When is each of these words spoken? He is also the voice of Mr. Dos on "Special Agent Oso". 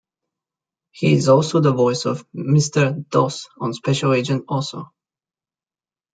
He 0.89 1.13
is 1.13 1.29
also 1.29 1.59
the 1.59 1.73
voice 1.75 2.05
of 2.07 2.27
Mr. 2.31 3.07
Dos 3.09 3.47
on 3.59 3.71
"Special 3.75 4.13
Agent 4.15 4.47
Oso". 4.47 4.89